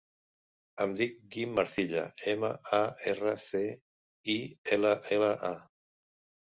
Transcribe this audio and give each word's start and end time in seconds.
Em 0.85 0.95
dic 0.99 1.19
Guim 1.35 1.53
Marcilla: 1.59 2.07
ema, 2.33 2.51
a, 2.79 2.81
erra, 3.13 3.37
ce, 3.47 3.65
i, 4.39 4.41
ela, 4.79 4.97
ela, 5.19 5.35
a. 5.55 5.55